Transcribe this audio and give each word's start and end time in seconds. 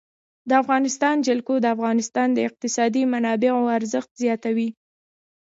د 0.49 0.51
افغانستان 0.61 1.15
جلکو 1.27 1.53
د 1.61 1.65
افغانستان 1.75 2.27
د 2.33 2.37
اقتصادي 2.47 3.03
منابعو 3.13 3.73
ارزښت 3.77 4.11
زیاتوي. 4.23 4.69